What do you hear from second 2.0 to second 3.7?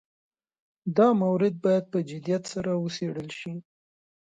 جدیت سره وڅېړل شي.